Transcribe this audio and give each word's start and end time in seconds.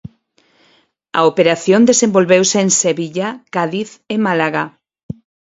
A 1.19 1.21
operación 1.31 1.81
desenvolveuse 1.91 2.57
en 2.65 2.69
Sevilla, 2.83 3.27
Cádiz 3.55 3.89
e 4.13 4.15
Málaga. 4.25 4.65